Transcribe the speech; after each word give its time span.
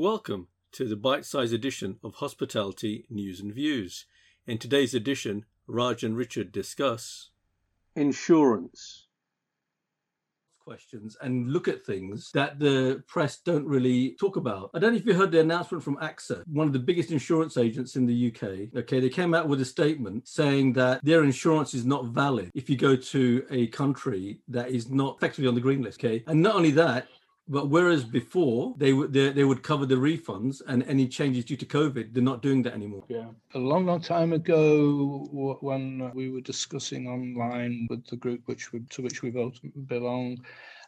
Welcome 0.00 0.46
to 0.72 0.88
the 0.88 0.96
bite 0.96 1.26
sized 1.26 1.52
edition 1.52 1.98
of 2.02 2.14
Hospitality 2.14 3.04
News 3.10 3.38
and 3.38 3.52
Views. 3.52 4.06
In 4.46 4.56
today's 4.56 4.94
edition, 4.94 5.44
Raj 5.66 6.02
and 6.02 6.16
Richard 6.16 6.52
discuss 6.52 7.28
insurance 7.94 9.08
questions 10.58 11.18
and 11.20 11.52
look 11.52 11.68
at 11.68 11.84
things 11.84 12.30
that 12.32 12.58
the 12.58 13.02
press 13.08 13.40
don't 13.44 13.66
really 13.66 14.16
talk 14.18 14.36
about. 14.36 14.70
I 14.72 14.78
don't 14.78 14.92
know 14.92 14.98
if 14.98 15.04
you 15.04 15.12
heard 15.12 15.32
the 15.32 15.40
announcement 15.40 15.84
from 15.84 15.96
AXA, 15.96 16.44
one 16.46 16.66
of 16.66 16.72
the 16.72 16.78
biggest 16.78 17.10
insurance 17.10 17.58
agents 17.58 17.96
in 17.96 18.06
the 18.06 18.28
UK. 18.28 18.74
Okay, 18.80 19.00
they 19.00 19.10
came 19.10 19.34
out 19.34 19.48
with 19.48 19.60
a 19.60 19.66
statement 19.66 20.26
saying 20.26 20.72
that 20.74 21.04
their 21.04 21.24
insurance 21.24 21.74
is 21.74 21.84
not 21.84 22.06
valid 22.06 22.50
if 22.54 22.70
you 22.70 22.76
go 22.76 22.96
to 22.96 23.44
a 23.50 23.66
country 23.66 24.38
that 24.48 24.70
is 24.70 24.88
not 24.88 25.16
effectively 25.16 25.46
on 25.46 25.54
the 25.54 25.60
green 25.60 25.82
list. 25.82 26.02
Okay, 26.02 26.24
and 26.26 26.40
not 26.40 26.54
only 26.54 26.70
that, 26.70 27.08
but 27.50 27.68
whereas 27.68 28.04
before 28.04 28.74
they 28.78 28.92
would 28.92 29.12
they, 29.12 29.30
they 29.30 29.44
would 29.44 29.62
cover 29.62 29.84
the 29.84 29.96
refunds 29.96 30.62
and 30.68 30.84
any 30.84 31.08
changes 31.08 31.44
due 31.44 31.56
to 31.56 31.66
COVID, 31.66 32.14
they're 32.14 32.22
not 32.22 32.42
doing 32.42 32.62
that 32.62 32.74
anymore. 32.74 33.04
Yeah, 33.08 33.30
a 33.54 33.58
long, 33.58 33.84
long 33.86 34.00
time 34.00 34.32
ago, 34.32 35.58
when 35.60 36.10
we 36.14 36.30
were 36.30 36.40
discussing 36.40 37.08
online 37.08 37.88
with 37.90 38.06
the 38.06 38.16
group 38.16 38.42
which 38.46 38.72
we, 38.72 38.80
to 38.90 39.02
which 39.02 39.22
we 39.22 39.30
both 39.30 39.58
belong, 39.86 40.38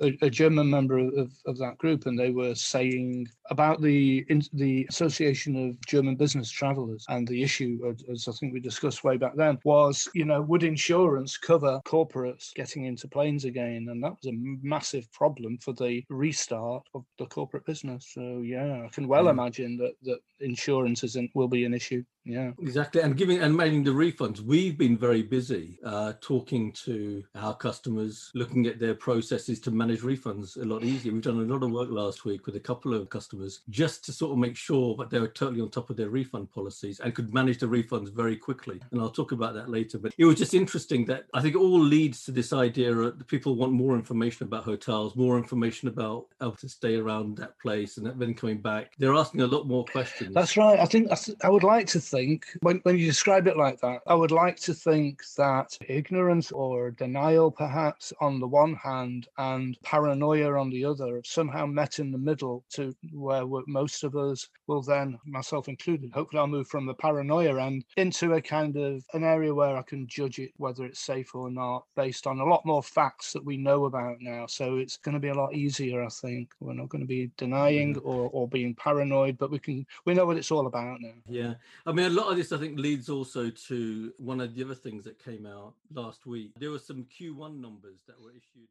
a, 0.00 0.16
a 0.22 0.30
German 0.30 0.70
member 0.70 0.98
of, 0.98 1.32
of 1.46 1.58
that 1.58 1.78
group, 1.78 2.06
and 2.06 2.18
they 2.18 2.30
were 2.30 2.54
saying 2.54 3.28
about 3.50 3.80
the 3.80 4.24
in, 4.28 4.42
the 4.52 4.86
Association 4.88 5.68
of 5.68 5.80
German 5.86 6.16
Business 6.16 6.50
Travelers, 6.50 7.04
and 7.08 7.26
the 7.26 7.42
issue, 7.42 7.94
as 8.10 8.28
I 8.28 8.32
think 8.32 8.52
we 8.52 8.60
discussed 8.60 9.04
way 9.04 9.16
back 9.16 9.36
then, 9.36 9.58
was 9.64 10.08
you 10.14 10.24
know 10.24 10.42
would 10.42 10.62
insurance 10.62 11.36
cover 11.36 11.80
corporates 11.86 12.52
getting 12.54 12.84
into 12.84 13.08
planes 13.08 13.44
again, 13.44 13.88
and 13.90 14.02
that 14.02 14.12
was 14.22 14.26
a 14.26 14.38
massive 14.62 15.10
problem 15.12 15.58
for 15.58 15.72
the 15.72 16.04
restart 16.08 16.82
of 16.94 17.04
the 17.18 17.26
corporate 17.26 17.66
business. 17.66 18.10
So 18.12 18.42
yeah, 18.44 18.84
I 18.84 18.88
can 18.88 19.08
well 19.08 19.24
mm. 19.24 19.30
imagine 19.30 19.76
that 19.78 19.94
that 20.02 20.20
insurance 20.40 21.04
isn't 21.04 21.30
will 21.34 21.48
be 21.48 21.64
an 21.64 21.74
issue. 21.74 22.04
Yeah, 22.26 22.50
exactly. 22.60 23.02
And 23.02 23.16
giving 23.16 23.38
and 23.38 23.56
making 23.56 23.84
the 23.84 23.92
refunds, 23.92 24.40
we've 24.40 24.76
been 24.76 24.98
very 24.98 25.22
busy 25.22 25.78
uh, 25.84 26.14
talking 26.20 26.72
to 26.84 27.22
our 27.36 27.54
customers, 27.54 28.32
looking 28.34 28.66
at 28.66 28.80
their 28.80 28.96
processes 28.96 29.60
to 29.60 29.70
manage 29.70 29.85
refunds 29.94 30.56
a 30.60 30.64
lot 30.64 30.82
easier. 30.82 31.12
We've 31.12 31.22
done 31.22 31.38
a 31.38 31.52
lot 31.52 31.62
of 31.62 31.70
work 31.70 31.90
last 31.90 32.24
week 32.24 32.46
with 32.46 32.56
a 32.56 32.60
couple 32.60 32.94
of 32.94 33.10
customers 33.10 33.60
just 33.70 34.04
to 34.06 34.12
sort 34.12 34.32
of 34.32 34.38
make 34.38 34.56
sure 34.56 34.96
that 34.96 35.10
they 35.10 35.20
were 35.20 35.28
totally 35.28 35.60
on 35.60 35.70
top 35.70 35.90
of 35.90 35.96
their 35.96 36.08
refund 36.08 36.50
policies 36.50 37.00
and 37.00 37.14
could 37.14 37.34
manage 37.34 37.58
the 37.58 37.66
refunds 37.66 38.12
very 38.12 38.36
quickly. 38.36 38.80
And 38.90 39.00
I'll 39.00 39.10
talk 39.10 39.32
about 39.32 39.54
that 39.54 39.68
later. 39.68 39.98
But 39.98 40.14
it 40.18 40.24
was 40.24 40.36
just 40.36 40.54
interesting 40.54 41.04
that 41.06 41.26
I 41.34 41.42
think 41.42 41.54
it 41.54 41.58
all 41.58 41.80
leads 41.80 42.24
to 42.24 42.32
this 42.32 42.52
idea 42.52 42.94
that 42.94 43.26
people 43.26 43.56
want 43.56 43.72
more 43.72 43.94
information 43.94 44.46
about 44.46 44.64
hotels, 44.64 45.16
more 45.16 45.36
information 45.36 45.88
about 45.88 46.26
how 46.40 46.52
to 46.52 46.68
stay 46.68 46.96
around 46.96 47.36
that 47.36 47.58
place, 47.58 47.98
and 47.98 48.06
then 48.06 48.34
coming 48.34 48.58
back, 48.58 48.92
they're 48.98 49.14
asking 49.14 49.42
a 49.42 49.46
lot 49.46 49.66
more 49.66 49.84
questions. 49.84 50.34
That's 50.34 50.56
right. 50.56 50.78
I 50.78 50.86
think 50.86 51.10
I 51.42 51.50
would 51.50 51.62
like 51.62 51.86
to. 51.88 52.00
Think, 52.06 52.46
when, 52.60 52.78
when 52.84 52.96
you 52.96 53.04
describe 53.04 53.48
it 53.48 53.56
like 53.56 53.80
that, 53.80 54.00
I 54.06 54.14
would 54.14 54.30
like 54.30 54.60
to 54.60 54.72
think 54.72 55.22
that 55.36 55.76
ignorance 55.88 56.52
or 56.52 56.92
denial, 56.92 57.50
perhaps, 57.50 58.12
on 58.20 58.38
the 58.38 58.46
one 58.46 58.76
hand, 58.76 59.26
and 59.38 59.75
paranoia 59.82 60.58
on 60.58 60.70
the 60.70 60.84
other, 60.84 61.16
have 61.16 61.26
somehow 61.26 61.66
met 61.66 61.98
in 61.98 62.10
the 62.10 62.18
middle 62.18 62.64
to 62.70 62.94
where 63.12 63.44
most 63.66 64.04
of 64.04 64.16
us 64.16 64.48
will 64.66 64.82
then, 64.82 65.18
myself 65.24 65.68
included, 65.68 66.12
hopefully 66.12 66.40
I'll 66.40 66.46
move 66.46 66.68
from 66.68 66.86
the 66.86 66.94
paranoia 66.94 67.60
end 67.62 67.84
into 67.96 68.34
a 68.34 68.40
kind 68.40 68.76
of 68.76 69.04
an 69.12 69.24
area 69.24 69.54
where 69.54 69.76
I 69.76 69.82
can 69.82 70.06
judge 70.06 70.38
it 70.38 70.52
whether 70.56 70.84
it's 70.84 71.00
safe 71.00 71.34
or 71.34 71.50
not 71.50 71.84
based 71.94 72.26
on 72.26 72.40
a 72.40 72.44
lot 72.44 72.64
more 72.64 72.82
facts 72.82 73.32
that 73.32 73.44
we 73.44 73.56
know 73.56 73.84
about 73.84 74.16
now. 74.20 74.46
So 74.46 74.76
it's 74.76 74.96
going 74.96 75.14
to 75.14 75.20
be 75.20 75.28
a 75.28 75.34
lot 75.34 75.54
easier, 75.54 76.04
I 76.04 76.08
think. 76.08 76.52
We're 76.60 76.74
not 76.74 76.88
going 76.88 77.02
to 77.02 77.06
be 77.06 77.30
denying 77.36 77.98
or, 77.98 78.30
or 78.32 78.48
being 78.48 78.74
paranoid, 78.74 79.38
but 79.38 79.50
we 79.50 79.58
can 79.58 79.86
we 80.04 80.14
know 80.14 80.26
what 80.26 80.36
it's 80.36 80.50
all 80.50 80.66
about 80.66 81.00
now. 81.00 81.14
Yeah. 81.28 81.54
I 81.86 81.92
mean 81.92 82.06
a 82.06 82.10
lot 82.10 82.30
of 82.30 82.36
this, 82.36 82.52
I 82.52 82.58
think, 82.58 82.78
leads 82.78 83.08
also 83.08 83.50
to 83.50 84.12
one 84.18 84.40
of 84.40 84.54
the 84.54 84.64
other 84.64 84.74
things 84.74 85.04
that 85.04 85.22
came 85.22 85.46
out 85.46 85.74
last 85.92 86.26
week. 86.26 86.52
There 86.58 86.70
were 86.70 86.78
some 86.78 87.04
Q1 87.04 87.60
numbers 87.60 87.98
that 88.06 88.20
were 88.20 88.30
issued. 88.30 88.68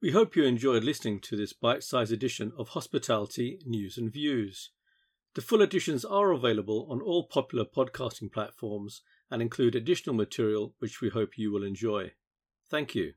We 0.00 0.12
hope 0.12 0.36
you 0.36 0.44
enjoyed 0.44 0.84
listening 0.84 1.18
to 1.22 1.34
this 1.34 1.52
bite 1.52 1.82
sized 1.82 2.12
edition 2.12 2.52
of 2.56 2.68
Hospitality 2.68 3.58
News 3.66 3.98
and 3.98 4.12
Views. 4.12 4.70
The 5.34 5.40
full 5.40 5.60
editions 5.60 6.04
are 6.04 6.30
available 6.30 6.86
on 6.88 7.00
all 7.00 7.26
popular 7.26 7.64
podcasting 7.64 8.30
platforms 8.32 9.02
and 9.28 9.42
include 9.42 9.74
additional 9.74 10.14
material 10.14 10.76
which 10.78 11.00
we 11.00 11.08
hope 11.08 11.36
you 11.36 11.50
will 11.50 11.64
enjoy. 11.64 12.12
Thank 12.70 12.94
you. 12.94 13.14